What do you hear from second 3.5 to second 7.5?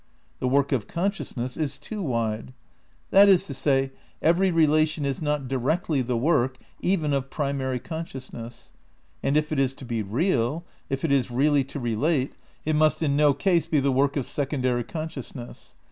say, every relation is not directly the "work" even of